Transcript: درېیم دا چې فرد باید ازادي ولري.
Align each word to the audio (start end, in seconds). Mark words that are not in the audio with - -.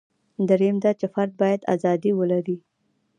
درېیم 0.49 0.77
دا 0.83 0.91
چې 0.99 1.05
فرد 1.13 1.31
باید 1.41 1.61
ازادي 1.73 2.11
ولري. 2.19 2.57